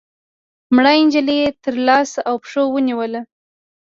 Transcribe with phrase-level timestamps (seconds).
[0.75, 3.21] مړه نجلۍ يې تر لاسو او پښو ونيوله